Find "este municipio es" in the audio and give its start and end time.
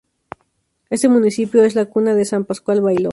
0.89-1.75